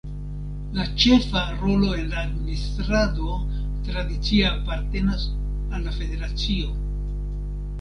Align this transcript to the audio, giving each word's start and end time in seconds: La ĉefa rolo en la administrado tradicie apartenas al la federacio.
La 0.77 0.85
ĉefa 1.01 1.41
rolo 1.59 1.91
en 2.03 2.07
la 2.13 2.21
administrado 2.29 3.35
tradicie 3.89 4.49
apartenas 4.53 5.29
al 5.29 5.89
la 5.91 5.95
federacio. 6.01 6.75